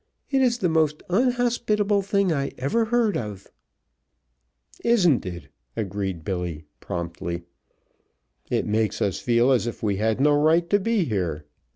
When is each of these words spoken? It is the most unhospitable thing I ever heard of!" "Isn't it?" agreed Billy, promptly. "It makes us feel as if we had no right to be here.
It 0.31 0.41
is 0.41 0.57
the 0.57 0.67
most 0.67 1.03
unhospitable 1.11 2.01
thing 2.01 2.33
I 2.33 2.49
ever 2.57 2.85
heard 2.85 3.15
of!" 3.15 3.45
"Isn't 4.83 5.27
it?" 5.27 5.49
agreed 5.77 6.23
Billy, 6.23 6.63
promptly. 6.79 7.43
"It 8.49 8.65
makes 8.65 8.99
us 8.99 9.19
feel 9.19 9.51
as 9.51 9.67
if 9.67 9.83
we 9.83 9.97
had 9.97 10.19
no 10.19 10.35
right 10.35 10.67
to 10.71 10.79
be 10.79 11.03
here. 11.05 11.45